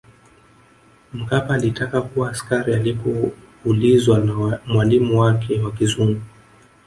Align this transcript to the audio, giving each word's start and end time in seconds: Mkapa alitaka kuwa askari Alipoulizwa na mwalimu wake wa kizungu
Mkapa 1.13 1.53
alitaka 1.53 2.01
kuwa 2.01 2.29
askari 2.31 2.73
Alipoulizwa 2.75 4.19
na 4.19 4.59
mwalimu 4.65 5.19
wake 5.19 5.59
wa 5.59 5.71
kizungu 5.71 6.21